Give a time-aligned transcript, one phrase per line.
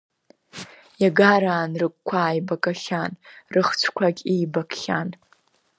[1.01, 3.11] Иагараан рыгәқәа ааибагахьан,
[3.53, 5.09] рыхцәқәагь еибакхьан.